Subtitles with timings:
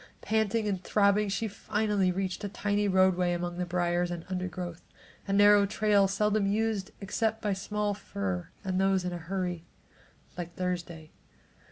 [0.21, 4.81] Panting and throbbing she finally reached a tiny roadway among the briars and undergrowth,
[5.27, 9.63] a narrow trail seldom used except by small fur and those in a hurry,
[10.39, 11.11] like Thursday.